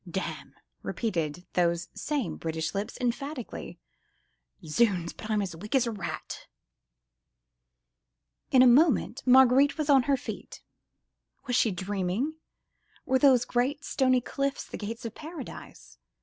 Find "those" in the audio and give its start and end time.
1.53-1.89, 13.19-13.45